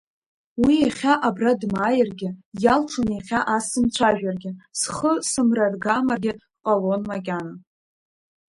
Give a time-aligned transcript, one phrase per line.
[0.63, 2.29] Уи иахьа абра дмааиргьы,
[2.63, 6.31] иалшон иахьа ас сымцәажәаргьы, схы сымраргамаргьы
[6.63, 7.53] ҟалон макьана.